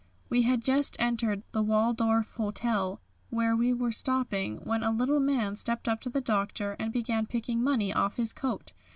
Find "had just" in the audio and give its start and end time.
0.41-0.95